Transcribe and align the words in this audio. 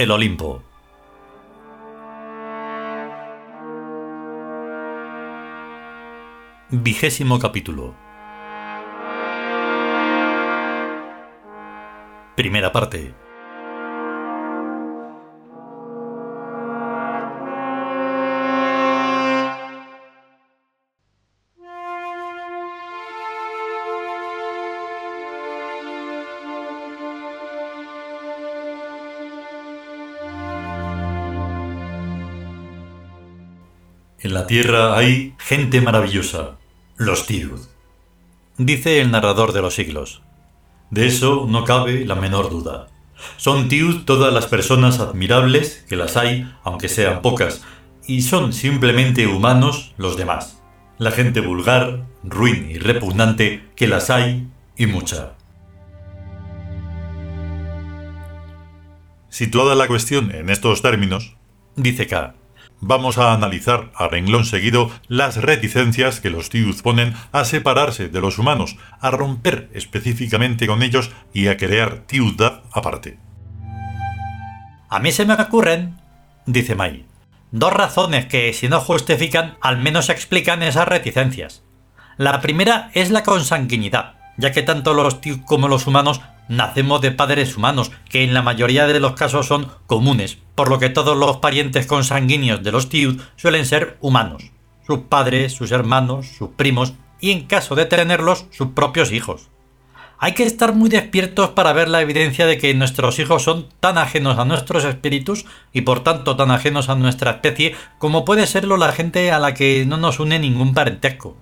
El 0.00 0.10
Olimpo. 0.12 0.62
Vigésimo 6.70 7.38
capítulo. 7.38 7.94
Primera 12.34 12.72
parte. 12.72 13.14
En 34.30 34.34
la 34.34 34.46
Tierra 34.46 34.96
hay 34.96 35.34
gente 35.38 35.80
maravillosa, 35.80 36.52
los 36.96 37.26
Tiud. 37.26 37.62
Dice 38.58 39.00
el 39.00 39.10
narrador 39.10 39.52
de 39.52 39.60
los 39.60 39.74
siglos. 39.74 40.22
De 40.90 41.08
eso 41.08 41.46
no 41.48 41.64
cabe 41.64 42.04
la 42.04 42.14
menor 42.14 42.48
duda. 42.48 42.86
Son 43.38 43.66
Tiud 43.66 44.04
todas 44.04 44.32
las 44.32 44.46
personas 44.46 45.00
admirables, 45.00 45.84
que 45.88 45.96
las 45.96 46.16
hay, 46.16 46.48
aunque 46.62 46.88
sean 46.88 47.22
pocas, 47.22 47.62
y 48.06 48.22
son 48.22 48.52
simplemente 48.52 49.26
humanos 49.26 49.94
los 49.96 50.16
demás. 50.16 50.62
La 50.98 51.10
gente 51.10 51.40
vulgar, 51.40 52.06
ruin 52.22 52.70
y 52.70 52.78
repugnante, 52.78 53.68
que 53.74 53.88
las 53.88 54.10
hay, 54.10 54.46
y 54.76 54.86
mucha. 54.86 55.32
Situada 59.28 59.74
la 59.74 59.88
cuestión 59.88 60.32
en 60.32 60.50
estos 60.50 60.82
términos, 60.82 61.34
dice 61.74 62.06
K, 62.06 62.36
vamos 62.80 63.18
a 63.18 63.32
analizar 63.32 63.90
a 63.94 64.08
renglón 64.08 64.44
seguido 64.44 64.90
las 65.08 65.36
reticencias 65.36 66.20
que 66.20 66.30
los 66.30 66.50
Tiud 66.50 66.80
ponen 66.82 67.14
a 67.32 67.44
separarse 67.44 68.08
de 68.08 68.20
los 68.20 68.38
humanos, 68.38 68.76
a 69.00 69.10
romper 69.10 69.70
específicamente 69.74 70.66
con 70.66 70.82
ellos 70.82 71.10
y 71.32 71.48
a 71.48 71.56
crear 71.56 72.00
Tiudad 72.06 72.62
aparte. 72.72 73.18
A 74.88 74.98
mí 74.98 75.12
se 75.12 75.24
me 75.24 75.34
ocurren, 75.34 76.00
dice 76.46 76.74
Mai, 76.74 77.06
dos 77.52 77.72
razones 77.72 78.26
que, 78.26 78.52
si 78.52 78.68
no 78.68 78.80
justifican, 78.80 79.56
al 79.60 79.78
menos 79.78 80.08
explican 80.08 80.62
esas 80.62 80.88
reticencias. 80.88 81.62
La 82.16 82.40
primera 82.40 82.90
es 82.94 83.10
la 83.10 83.22
consanguinidad, 83.22 84.19
ya 84.40 84.52
que 84.52 84.62
tanto 84.62 84.94
los 84.94 85.20
Tiud 85.20 85.40
como 85.44 85.68
los 85.68 85.86
humanos 85.86 86.20
nacemos 86.48 87.00
de 87.00 87.12
padres 87.12 87.56
humanos, 87.56 87.92
que 88.08 88.24
en 88.24 88.34
la 88.34 88.42
mayoría 88.42 88.86
de 88.86 88.98
los 88.98 89.12
casos 89.12 89.46
son 89.46 89.68
comunes, 89.86 90.38
por 90.56 90.68
lo 90.68 90.78
que 90.78 90.88
todos 90.88 91.16
los 91.16 91.36
parientes 91.36 91.86
consanguíneos 91.86 92.62
de 92.62 92.72
los 92.72 92.88
Tiud 92.88 93.20
suelen 93.36 93.66
ser 93.66 93.96
humanos, 94.00 94.50
sus 94.84 95.00
padres, 95.08 95.52
sus 95.52 95.70
hermanos, 95.70 96.26
sus 96.26 96.48
primos 96.50 96.94
y 97.20 97.30
en 97.30 97.46
caso 97.46 97.76
de 97.76 97.84
tenerlos, 97.86 98.46
sus 98.50 98.68
propios 98.68 99.12
hijos. 99.12 99.48
Hay 100.22 100.32
que 100.32 100.42
estar 100.42 100.74
muy 100.74 100.90
despiertos 100.90 101.50
para 101.50 101.72
ver 101.72 101.88
la 101.88 102.02
evidencia 102.02 102.46
de 102.46 102.58
que 102.58 102.74
nuestros 102.74 103.18
hijos 103.18 103.42
son 103.42 103.68
tan 103.80 103.96
ajenos 103.96 104.38
a 104.38 104.44
nuestros 104.44 104.84
espíritus 104.84 105.46
y 105.72 105.80
por 105.80 106.02
tanto 106.02 106.36
tan 106.36 106.50
ajenos 106.50 106.90
a 106.90 106.94
nuestra 106.94 107.30
especie 107.30 107.74
como 107.98 108.26
puede 108.26 108.46
serlo 108.46 108.76
la 108.76 108.92
gente 108.92 109.32
a 109.32 109.38
la 109.38 109.54
que 109.54 109.86
no 109.86 109.96
nos 109.96 110.20
une 110.20 110.38
ningún 110.38 110.74
parentesco. 110.74 111.36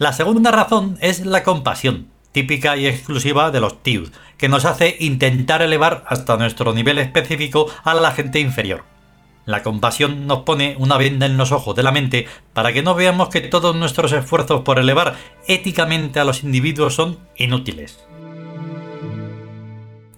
La 0.00 0.14
segunda 0.14 0.50
razón 0.50 0.96
es 1.02 1.26
la 1.26 1.42
compasión 1.42 2.08
típica 2.32 2.74
y 2.78 2.86
exclusiva 2.86 3.50
de 3.50 3.60
los 3.60 3.82
Tiud, 3.82 4.08
que 4.38 4.48
nos 4.48 4.64
hace 4.64 4.96
intentar 4.98 5.60
elevar 5.60 6.04
hasta 6.06 6.38
nuestro 6.38 6.72
nivel 6.72 6.96
específico 6.96 7.70
a 7.84 7.92
la 7.92 8.10
gente 8.12 8.40
inferior. 8.40 8.84
La 9.44 9.62
compasión 9.62 10.26
nos 10.26 10.44
pone 10.44 10.74
una 10.78 10.96
venda 10.96 11.26
en 11.26 11.36
los 11.36 11.52
ojos 11.52 11.76
de 11.76 11.82
la 11.82 11.92
mente 11.92 12.26
para 12.54 12.72
que 12.72 12.82
no 12.82 12.94
veamos 12.94 13.28
que 13.28 13.42
todos 13.42 13.76
nuestros 13.76 14.12
esfuerzos 14.12 14.62
por 14.62 14.78
elevar 14.78 15.16
éticamente 15.46 16.18
a 16.18 16.24
los 16.24 16.44
individuos 16.44 16.94
son 16.94 17.18
inútiles. 17.36 18.02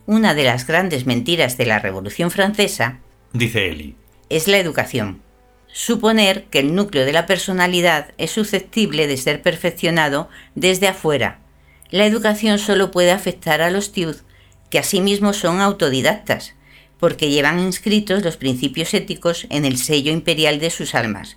Una 0.07 0.35
de 0.35 0.45
las 0.45 0.65
grandes 0.65 1.07
mentiras 1.07 1.59
de 1.59 1.67
la 1.67 1.81
Revolución 1.81 2.31
Francesa, 2.31 3.01
dice 3.33 3.69
Eli, 3.69 3.97
es 4.29 4.47
la 4.47 4.59
educación. 4.59 5.23
Suponer 5.73 6.45
que 6.45 6.59
el 6.59 6.75
núcleo 6.75 7.05
de 7.05 7.13
la 7.13 7.27
personalidad 7.27 8.13
es 8.19 8.31
susceptible 8.31 9.07
de 9.07 9.17
ser 9.17 9.43
perfeccionado 9.43 10.29
desde 10.55 10.89
afuera 10.89 11.43
la 11.93 12.07
educación 12.07 12.59
solo 12.59 12.91
puede 12.91 13.13
afectar 13.13 13.61
a 13.61 13.71
los 13.71 13.93
tiud, 13.93 14.17
que 14.71 14.79
asimismo 14.79 15.35
son 15.35 15.61
autodidactas, 15.61 16.55
porque 16.99 17.29
llevan 17.29 17.61
inscritos 17.61 18.25
los 18.25 18.39
principios 18.39 18.95
éticos 18.95 19.47
en 19.51 19.67
el 19.67 19.77
sello 19.77 20.11
imperial 20.11 20.59
de 20.59 20.71
sus 20.71 20.95
almas, 20.95 21.37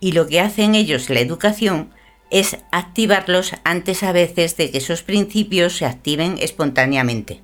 y 0.00 0.12
lo 0.12 0.26
que 0.26 0.40
hacen 0.40 0.74
ellos 0.74 1.10
la 1.10 1.20
educación 1.20 1.90
es 2.30 2.56
activarlos 2.72 3.52
antes 3.62 4.02
a 4.02 4.12
veces 4.12 4.56
de 4.56 4.70
que 4.70 4.78
esos 4.78 5.02
principios 5.02 5.76
se 5.76 5.84
activen 5.84 6.38
espontáneamente. 6.40 7.42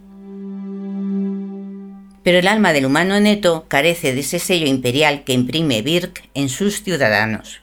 Pero 2.26 2.41
el 2.41 2.48
alma 2.48 2.72
del 2.72 2.87
humano 2.87 3.20
neto 3.20 3.66
carece 3.69 4.12
de 4.12 4.22
ese 4.22 4.41
sello 4.41 4.66
imperial 4.66 5.22
que 5.22 5.32
imprime 5.32 5.82
Birk 5.82 6.28
en 6.34 6.48
sus 6.48 6.82
ciudadanos, 6.82 7.60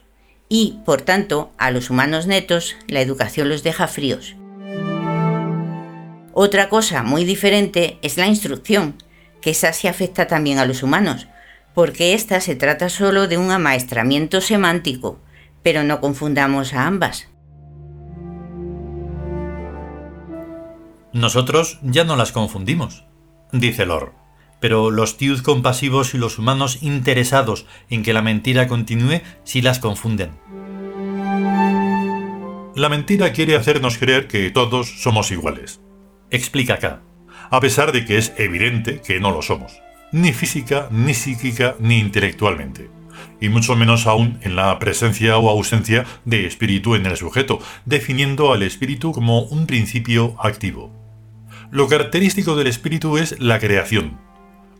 y, 0.48 0.78
por 0.86 1.02
tanto, 1.02 1.52
a 1.58 1.70
los 1.70 1.90
humanos 1.90 2.26
netos 2.26 2.74
la 2.88 3.02
educación 3.02 3.50
los 3.50 3.62
deja 3.62 3.88
fríos, 3.88 4.36
otra 6.32 6.70
cosa 6.70 7.02
muy 7.02 7.26
diferente 7.26 7.98
es 8.00 8.16
la 8.16 8.26
instrucción, 8.26 8.96
que 9.42 9.50
esa 9.50 9.74
sí 9.74 9.86
afecta 9.86 10.28
también 10.28 10.58
a 10.58 10.64
los 10.64 10.82
humanos, 10.82 11.28
porque 11.74 12.14
esta 12.14 12.40
se 12.40 12.56
trata 12.56 12.88
solo 12.88 13.28
de 13.28 13.36
un 13.36 13.50
amaestramiento 13.50 14.40
semántico, 14.40 15.20
pero 15.62 15.84
no 15.84 16.00
confundamos 16.00 16.72
a 16.72 16.86
ambas. 16.86 17.28
Nosotros 21.12 21.80
ya 21.82 22.04
no 22.04 22.16
las 22.16 22.32
confundimos, 22.32 23.04
dice 23.52 23.84
Lor, 23.84 24.23
pero 24.64 24.90
los 24.90 25.18
tiud 25.18 25.42
compasivos 25.42 26.14
y 26.14 26.16
los 26.16 26.38
humanos 26.38 26.78
interesados 26.80 27.66
en 27.90 28.02
que 28.02 28.14
la 28.14 28.22
mentira 28.22 28.66
continúe 28.66 29.20
sí 29.44 29.60
las 29.60 29.78
confunden. 29.78 30.30
La 32.74 32.88
mentira 32.88 33.34
quiere 33.34 33.56
hacernos 33.56 33.98
creer 33.98 34.26
que 34.26 34.50
todos 34.50 35.02
somos 35.02 35.30
iguales 35.32 35.82
explica 36.30 36.74
acá, 36.74 37.02
a 37.50 37.60
pesar 37.60 37.92
de 37.92 38.06
que 38.06 38.16
es 38.16 38.32
evidente 38.38 39.02
que 39.02 39.20
no 39.20 39.32
lo 39.32 39.42
somos, 39.42 39.82
ni 40.12 40.32
física, 40.32 40.88
ni 40.90 41.12
psíquica, 41.12 41.76
ni 41.78 41.98
intelectualmente, 41.98 42.88
y 43.42 43.50
mucho 43.50 43.76
menos 43.76 44.06
aún 44.06 44.38
en 44.40 44.56
la 44.56 44.78
presencia 44.78 45.36
o 45.36 45.50
ausencia 45.50 46.06
de 46.24 46.46
espíritu 46.46 46.94
en 46.94 47.04
el 47.04 47.18
sujeto, 47.18 47.58
definiendo 47.84 48.50
al 48.54 48.62
espíritu 48.62 49.12
como 49.12 49.42
un 49.42 49.66
principio 49.66 50.36
activo. 50.40 50.90
Lo 51.70 51.86
característico 51.86 52.56
del 52.56 52.68
espíritu 52.68 53.18
es 53.18 53.38
la 53.38 53.58
creación. 53.58 54.24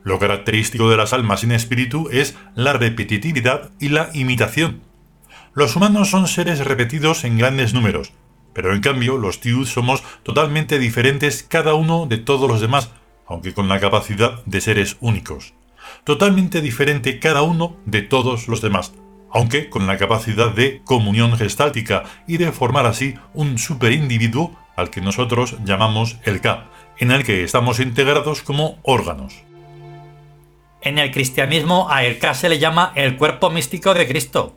Lo 0.05 0.19
característico 0.19 0.91
de 0.91 0.99
las 0.99 1.15
almas 1.15 1.41
sin 1.41 1.51
espíritu 1.51 2.11
es 2.13 2.37
la 2.55 2.75
repetitividad 2.75 3.71
y 3.81 3.89
la 3.89 4.11
imitación. 4.13 4.83
Los 5.55 5.77
humanos 5.77 6.11
son 6.11 6.29
seres 6.29 6.59
repetidos 6.61 7.25
en 7.25 7.39
grandes 7.39 7.73
números, 7.73 8.13
pero 8.53 8.75
en 8.75 8.83
cambio, 8.83 9.17
los 9.17 9.41
Tiud 9.41 9.67
somos 9.67 10.03
totalmente 10.23 10.79
diferentes 10.79 11.43
cada 11.43 11.73
uno 11.73 12.07
de 12.07 12.19
todos 12.19 12.49
los 12.51 12.61
demás, 12.61 12.91
aunque 13.27 13.55
con 13.55 13.67
la 13.67 13.81
capacidad 13.81 14.45
de 14.45 14.61
seres 14.61 14.99
únicos. 15.01 15.55
Totalmente 16.05 16.61
diferente 16.61 17.19
cada 17.19 17.41
uno 17.41 17.79
de 17.87 18.03
todos 18.03 18.47
los 18.47 18.61
demás, 18.61 18.93
aunque 19.33 19.71
con 19.71 19.87
la 19.87 19.97
capacidad 19.97 20.51
de 20.51 20.83
comunión 20.85 21.37
gestáltica 21.39 22.05
y 22.29 22.37
de 22.37 22.53
formar 22.53 22.85
así 22.85 23.15
un 23.33 23.57
superindividuo 23.57 24.55
al 24.77 24.91
que 24.91 25.01
nosotros 25.01 25.57
llamamos 25.65 26.19
el 26.25 26.43
K, 26.43 26.69
en 26.99 27.11
el 27.11 27.25
que 27.25 27.43
estamos 27.43 27.81
integrados 27.81 28.43
como 28.43 28.79
órganos. 28.83 29.45
En 30.85 30.99
el 30.99 31.11
cristianismo 31.11 31.89
a 31.91 32.05
el 32.05 32.19
K 32.19 32.35
se 32.35 32.51
le 32.51 32.59
llama 32.59 32.93
el 32.95 33.17
cuerpo 33.17 33.49
místico 33.49 33.95
de 33.95 34.07
Cristo. 34.07 34.55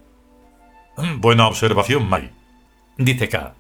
Buena 1.19 1.47
observación, 1.47 2.09
Mai. 2.09 2.31
Dice 2.97 3.29
K. 3.29 3.56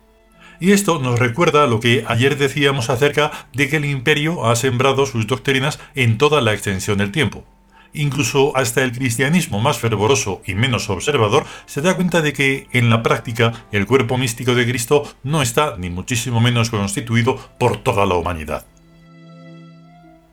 Y 0.59 0.73
esto 0.73 0.99
nos 0.99 1.17
recuerda 1.17 1.65
lo 1.65 1.79
que 1.79 2.03
ayer 2.05 2.37
decíamos 2.37 2.89
acerca 2.89 3.31
de 3.53 3.69
que 3.69 3.77
el 3.77 3.85
imperio 3.85 4.45
ha 4.45 4.55
sembrado 4.57 5.05
sus 5.05 5.27
doctrinas 5.27 5.79
en 5.95 6.17
toda 6.17 6.41
la 6.41 6.51
extensión 6.51 6.97
del 6.97 7.13
tiempo. 7.13 7.45
Incluso 7.93 8.55
hasta 8.57 8.83
el 8.83 8.91
cristianismo 8.91 9.61
más 9.61 9.77
fervoroso 9.77 10.41
y 10.45 10.53
menos 10.53 10.89
observador 10.89 11.45
se 11.67 11.81
da 11.81 11.95
cuenta 11.95 12.21
de 12.21 12.33
que, 12.33 12.67
en 12.73 12.89
la 12.89 13.01
práctica, 13.01 13.65
el 13.71 13.85
cuerpo 13.85 14.17
místico 14.17 14.55
de 14.55 14.67
Cristo 14.67 15.07
no 15.23 15.41
está 15.41 15.77
ni 15.77 15.89
muchísimo 15.89 16.41
menos 16.41 16.69
constituido 16.69 17.37
por 17.59 17.77
toda 17.77 18.05
la 18.05 18.15
humanidad. 18.15 18.65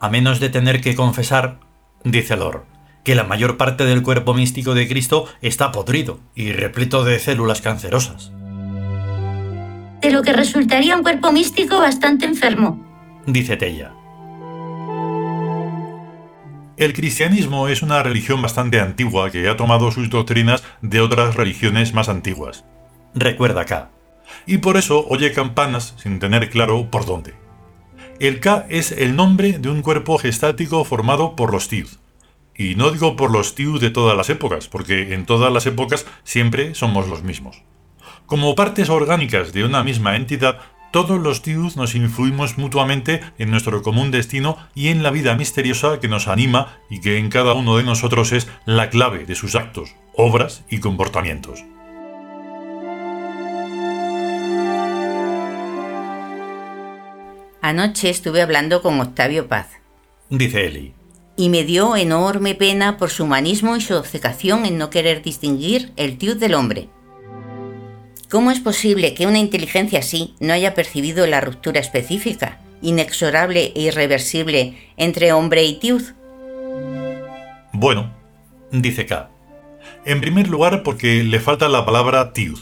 A 0.00 0.08
menos 0.10 0.40
de 0.40 0.48
tener 0.48 0.81
que 0.81 0.96
confesar, 0.96 1.60
dice 2.04 2.36
Lor, 2.36 2.66
que 3.02 3.14
la 3.14 3.24
mayor 3.24 3.56
parte 3.56 3.84
del 3.84 4.02
cuerpo 4.02 4.34
místico 4.34 4.74
de 4.74 4.86
Cristo 4.88 5.26
está 5.42 5.72
podrido 5.72 6.20
y 6.34 6.52
repleto 6.52 7.04
de 7.04 7.18
células 7.18 7.60
cancerosas 7.60 8.32
de 10.04 10.10
lo 10.10 10.22
que 10.22 10.34
resultaría 10.34 10.96
un 10.96 11.02
cuerpo 11.02 11.32
místico 11.32 11.78
bastante 11.78 12.26
enfermo. 12.26 12.78
Dice 13.26 13.56
Tella. 13.56 13.92
El 16.76 16.92
cristianismo 16.92 17.68
es 17.68 17.80
una 17.80 18.02
religión 18.02 18.42
bastante 18.42 18.80
antigua 18.80 19.30
que 19.30 19.48
ha 19.48 19.56
tomado 19.56 19.90
sus 19.92 20.10
doctrinas 20.10 20.62
de 20.82 21.00
otras 21.00 21.36
religiones 21.36 21.94
más 21.94 22.10
antiguas. 22.10 22.66
Recuerda 23.14 23.64
K. 23.64 23.88
Y 24.44 24.58
por 24.58 24.76
eso 24.76 25.06
oye 25.08 25.32
campanas 25.32 25.94
sin 25.96 26.18
tener 26.18 26.50
claro 26.50 26.90
por 26.90 27.06
dónde. 27.06 27.32
El 28.20 28.38
K 28.38 28.66
es 28.69 28.93
el 28.93 29.16
nombre 29.16 29.58
de 29.58 29.69
un 29.69 29.82
cuerpo 29.82 30.19
gestático 30.19 30.84
formado 30.84 31.34
por 31.34 31.52
los 31.52 31.69
Tiud. 31.69 31.88
Y 32.56 32.76
no 32.76 32.93
digo 32.93 33.16
por 33.16 33.32
los 33.32 33.56
Tiud 33.56 33.81
de 33.81 33.90
todas 33.90 34.16
las 34.16 34.31
épocas, 34.31 34.69
porque 34.69 35.14
en 35.14 35.26
todas 35.26 35.52
las 35.52 35.66
épocas 35.66 36.06
siempre 36.22 36.76
somos 36.76 37.08
los 37.08 37.25
mismos. 37.25 37.62
Como 38.26 38.55
partes 38.55 38.88
orgánicas 38.88 39.52
de 39.52 39.64
una 39.64 39.82
misma 39.82 40.14
entidad, 40.14 40.58
todos 40.93 41.20
los 41.20 41.43
Tiud 41.43 41.75
nos 41.75 41.96
influimos 41.96 42.56
mutuamente 42.56 43.20
en 43.37 43.50
nuestro 43.50 43.82
común 43.82 44.12
destino 44.12 44.58
y 44.76 44.88
en 44.88 45.02
la 45.02 45.10
vida 45.10 45.34
misteriosa 45.34 45.99
que 45.99 46.06
nos 46.06 46.28
anima 46.28 46.78
y 46.88 47.00
que 47.00 47.19
en 47.19 47.31
cada 47.31 47.52
uno 47.55 47.76
de 47.76 47.82
nosotros 47.82 48.31
es 48.31 48.49
la 48.64 48.90
clave 48.90 49.26
de 49.26 49.34
sus 49.34 49.56
actos, 49.56 49.96
obras 50.14 50.64
y 50.70 50.78
comportamientos. 50.78 51.64
Anoche 57.66 58.11
estuve 58.11 58.43
hablando 58.43 58.82
con 58.82 59.00
Octavio 59.00 59.49
Paz. 59.49 59.69
Dice 60.28 60.66
Eli. 60.66 60.93
Y 61.34 61.49
me 61.49 61.64
dio 61.64 61.96
enorme 61.96 62.55
pena 62.55 62.99
por 62.99 63.08
su 63.08 63.25
humanismo 63.25 63.75
y 63.75 63.81
su 63.81 63.94
obcecación 63.94 64.66
en 64.66 64.76
no 64.76 64.90
querer 64.90 65.22
distinguir 65.22 65.90
el 65.96 66.19
tiud 66.19 66.37
del 66.37 66.52
hombre. 66.52 66.90
¿Cómo 68.28 68.50
es 68.50 68.61
posible 68.61 69.14
que 69.14 69.26
una 69.26 69.38
inteligencia 69.38 70.00
así 70.00 70.34
no 70.40 70.52
haya 70.52 70.75
percibido 70.75 71.26
la 71.26 71.40
ruptura 71.40 71.81
específica, 71.81 72.61
inexorable 72.82 73.72
e 73.75 73.81
irreversible 73.81 74.76
entre 74.99 75.32
hombre 75.32 75.64
y 75.64 75.78
tiud? 75.78 76.02
Bueno, 77.72 78.12
dice 78.72 79.06
K. 79.06 79.31
En 80.05 80.20
primer 80.20 80.49
lugar 80.49 80.82
porque 80.82 81.25
le 81.25 81.40
falta 81.40 81.70
la 81.70 81.87
palabra 81.87 82.34
tiud. 82.34 82.58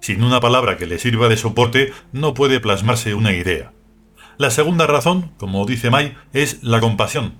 Sin 0.00 0.22
una 0.22 0.40
palabra 0.40 0.76
que 0.76 0.84
le 0.84 0.98
sirva 0.98 1.30
de 1.30 1.38
soporte 1.38 1.94
no 2.12 2.34
puede 2.34 2.60
plasmarse 2.60 3.14
una 3.14 3.32
idea. 3.32 3.73
La 4.36 4.50
segunda 4.50 4.86
razón, 4.88 5.30
como 5.38 5.64
dice 5.64 5.90
May, 5.90 6.16
es 6.32 6.62
la 6.62 6.80
compasión. 6.80 7.34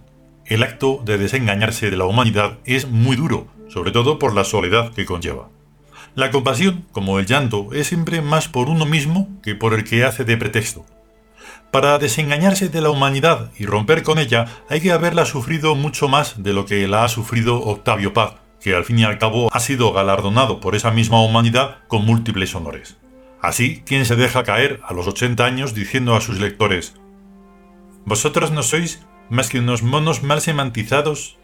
El 0.46 0.62
acto 0.62 1.02
de 1.04 1.18
desengañarse 1.18 1.90
de 1.90 1.96
la 1.96 2.04
humanidad 2.04 2.58
es 2.64 2.88
muy 2.88 3.16
duro, 3.16 3.48
sobre 3.68 3.90
todo 3.90 4.20
por 4.20 4.32
la 4.32 4.44
soledad 4.44 4.92
que 4.92 5.04
conlleva. 5.04 5.48
La 6.14 6.30
compasión, 6.30 6.86
como 6.92 7.18
el 7.18 7.26
llanto, 7.26 7.70
es 7.72 7.88
siempre 7.88 8.22
más 8.22 8.48
por 8.48 8.68
uno 8.68 8.86
mismo 8.86 9.28
que 9.42 9.56
por 9.56 9.74
el 9.74 9.82
que 9.82 10.04
hace 10.04 10.24
de 10.24 10.36
pretexto. 10.36 10.86
Para 11.72 11.98
desengañarse 11.98 12.68
de 12.68 12.80
la 12.80 12.90
humanidad 12.90 13.50
y 13.58 13.66
romper 13.66 14.04
con 14.04 14.20
ella 14.20 14.46
hay 14.68 14.80
que 14.80 14.92
haberla 14.92 15.24
sufrido 15.24 15.74
mucho 15.74 16.06
más 16.06 16.40
de 16.40 16.52
lo 16.52 16.66
que 16.66 16.86
la 16.86 17.02
ha 17.02 17.08
sufrido 17.08 17.60
Octavio 17.60 18.12
Paz, 18.12 18.34
que 18.60 18.76
al 18.76 18.84
fin 18.84 19.00
y 19.00 19.04
al 19.04 19.18
cabo 19.18 19.48
ha 19.52 19.58
sido 19.58 19.92
galardonado 19.92 20.60
por 20.60 20.76
esa 20.76 20.92
misma 20.92 21.20
humanidad 21.20 21.78
con 21.88 22.04
múltiples 22.04 22.54
honores. 22.54 22.96
Así, 23.44 23.82
¿quién 23.84 24.06
se 24.06 24.16
deja 24.16 24.42
caer 24.42 24.80
a 24.86 24.94
los 24.94 25.06
80 25.06 25.44
años 25.44 25.74
diciendo 25.74 26.16
a 26.16 26.22
sus 26.22 26.40
lectores, 26.40 26.94
Vosotros 28.06 28.52
no 28.52 28.62
sois 28.62 29.04
más 29.28 29.50
que 29.50 29.58
unos 29.58 29.82
monos 29.82 30.22
mal 30.22 30.40
semantizados? 30.40 31.36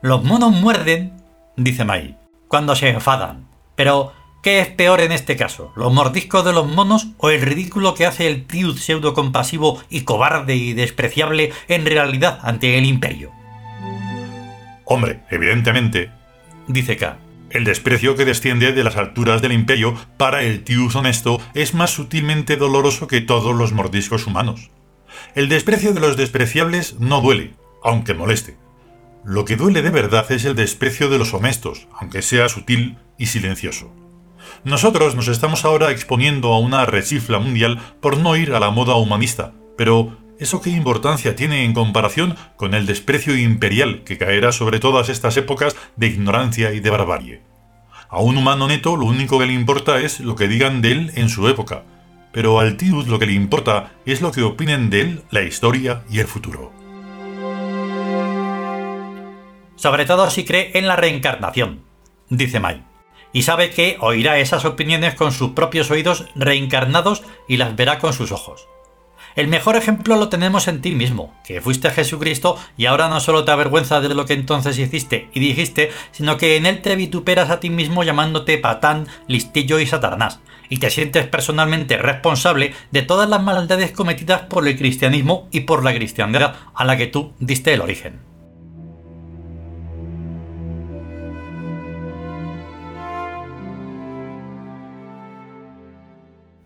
Los 0.00 0.24
monos 0.24 0.52
muerden, 0.52 1.12
dice 1.58 1.84
Mai 1.84 2.16
cuando 2.48 2.74
se 2.74 2.88
enfadan. 2.88 3.48
Pero, 3.76 4.14
¿qué 4.42 4.60
es 4.60 4.68
peor 4.68 5.02
en 5.02 5.12
este 5.12 5.36
caso? 5.36 5.74
¿Los 5.76 5.92
mordiscos 5.92 6.42
de 6.42 6.54
los 6.54 6.66
monos 6.66 7.08
o 7.18 7.28
el 7.28 7.42
ridículo 7.42 7.92
que 7.92 8.06
hace 8.06 8.28
el 8.28 8.46
Tiud 8.46 8.78
pseudo 8.78 9.12
compasivo 9.12 9.78
y 9.90 10.04
cobarde 10.04 10.56
y 10.56 10.72
despreciable 10.72 11.52
en 11.68 11.84
realidad 11.84 12.38
ante 12.44 12.78
el 12.78 12.86
imperio? 12.86 13.30
Hombre, 14.86 15.20
evidentemente, 15.28 16.10
dice 16.66 16.96
K. 16.96 17.18
El 17.50 17.64
desprecio 17.64 18.14
que 18.14 18.26
desciende 18.26 18.72
de 18.72 18.84
las 18.84 18.96
alturas 18.96 19.40
del 19.40 19.52
imperio 19.52 19.94
para 20.18 20.42
el 20.42 20.64
Tiud 20.64 20.94
honesto 20.94 21.40
es 21.54 21.72
más 21.72 21.90
sutilmente 21.90 22.56
doloroso 22.56 23.06
que 23.06 23.22
todos 23.22 23.56
los 23.56 23.72
mordiscos 23.72 24.26
humanos. 24.26 24.70
El 25.34 25.48
desprecio 25.48 25.94
de 25.94 26.00
los 26.00 26.16
despreciables 26.16 27.00
no 27.00 27.22
duele, 27.22 27.54
aunque 27.82 28.12
moleste. 28.12 28.56
Lo 29.24 29.44
que 29.46 29.56
duele 29.56 29.82
de 29.82 29.90
verdad 29.90 30.30
es 30.30 30.44
el 30.44 30.54
desprecio 30.54 31.08
de 31.08 31.18
los 31.18 31.32
honestos, 31.32 31.88
aunque 31.98 32.22
sea 32.22 32.48
sutil 32.48 32.98
y 33.16 33.26
silencioso. 33.26 33.92
Nosotros 34.64 35.14
nos 35.14 35.28
estamos 35.28 35.64
ahora 35.64 35.90
exponiendo 35.90 36.52
a 36.52 36.58
una 36.58 36.84
rechifla 36.84 37.38
mundial 37.38 37.78
por 38.00 38.18
no 38.18 38.36
ir 38.36 38.52
a 38.52 38.60
la 38.60 38.70
moda 38.70 38.94
humanista, 38.96 39.54
pero 39.76 40.18
¿eso 40.38 40.60
qué 40.60 40.70
importancia 40.70 41.36
tiene 41.36 41.64
en 41.64 41.74
comparación 41.74 42.36
con 42.56 42.74
el 42.74 42.86
desprecio 42.86 43.36
imperial 43.36 44.02
que 44.04 44.18
caerá 44.18 44.52
sobre 44.52 44.80
todas 44.80 45.08
estas 45.08 45.36
épocas 45.36 45.76
de 45.96 46.06
ignorancia 46.06 46.72
y 46.72 46.80
de 46.80 46.90
barbarie? 46.90 47.42
A 48.08 48.20
un 48.20 48.36
humano 48.36 48.68
neto 48.68 48.96
lo 48.96 49.06
único 49.06 49.38
que 49.38 49.46
le 49.46 49.52
importa 49.52 50.00
es 50.00 50.20
lo 50.20 50.36
que 50.36 50.48
digan 50.48 50.80
de 50.80 50.92
él 50.92 51.12
en 51.14 51.28
su 51.28 51.48
época, 51.48 51.82
pero 52.32 52.60
al 52.60 52.76
Tius 52.76 53.06
lo 53.06 53.18
que 53.18 53.26
le 53.26 53.32
importa 53.32 53.92
es 54.06 54.20
lo 54.20 54.32
que 54.32 54.42
opinen 54.42 54.90
de 54.90 55.00
él 55.00 55.22
la 55.30 55.42
historia 55.42 56.04
y 56.10 56.20
el 56.20 56.26
futuro 56.26 56.78
sobre 59.78 60.06
todo 60.06 60.28
si 60.28 60.44
cree 60.44 60.72
en 60.74 60.86
la 60.86 60.96
reencarnación, 60.96 61.84
dice 62.28 62.60
Mai, 62.60 62.82
y 63.32 63.42
sabe 63.42 63.70
que 63.70 63.96
oirá 64.00 64.38
esas 64.38 64.64
opiniones 64.64 65.14
con 65.14 65.32
sus 65.32 65.52
propios 65.52 65.90
oídos 65.90 66.26
reencarnados 66.34 67.22
y 67.46 67.56
las 67.56 67.76
verá 67.76 67.98
con 67.98 68.12
sus 68.12 68.32
ojos. 68.32 68.66
El 69.38 69.46
mejor 69.46 69.76
ejemplo 69.76 70.16
lo 70.16 70.28
tenemos 70.28 70.66
en 70.66 70.80
ti 70.80 70.96
mismo, 70.96 71.32
que 71.44 71.60
fuiste 71.60 71.90
Jesucristo 71.90 72.58
y 72.76 72.86
ahora 72.86 73.08
no 73.08 73.20
solo 73.20 73.44
te 73.44 73.52
avergüenza 73.52 74.00
de 74.00 74.12
lo 74.12 74.24
que 74.24 74.32
entonces 74.32 74.76
hiciste 74.76 75.30
y 75.32 75.38
dijiste, 75.38 75.92
sino 76.10 76.36
que 76.36 76.56
en 76.56 76.66
él 76.66 76.82
te 76.82 76.96
vituperas 76.96 77.48
a 77.48 77.60
ti 77.60 77.70
mismo 77.70 78.02
llamándote 78.02 78.58
patán, 78.58 79.06
listillo 79.28 79.78
y 79.78 79.86
satanás, 79.86 80.40
y 80.68 80.78
te 80.78 80.90
sientes 80.90 81.24
personalmente 81.28 81.98
responsable 81.98 82.74
de 82.90 83.02
todas 83.02 83.30
las 83.30 83.40
maldades 83.40 83.92
cometidas 83.92 84.40
por 84.40 84.66
el 84.66 84.76
cristianismo 84.76 85.46
y 85.52 85.60
por 85.60 85.84
la 85.84 85.94
cristiandad 85.94 86.56
a 86.74 86.84
la 86.84 86.96
que 86.96 87.06
tú 87.06 87.32
diste 87.38 87.72
el 87.72 87.82
origen. 87.82 88.18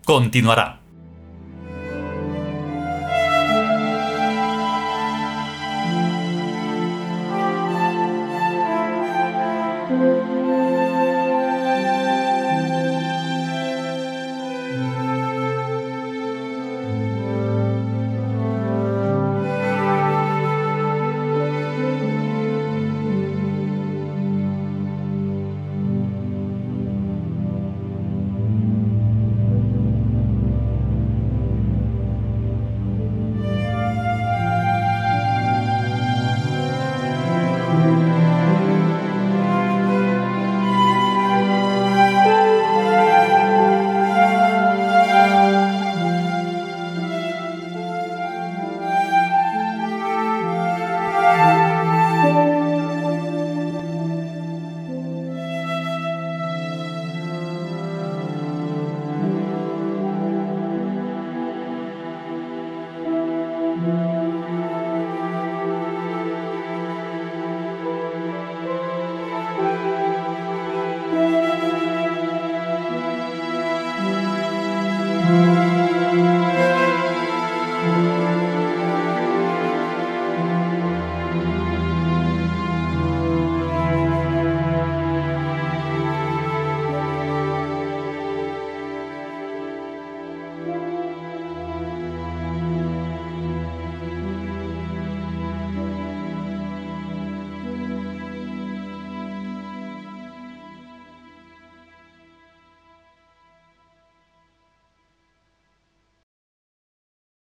continuará. 0.05 0.82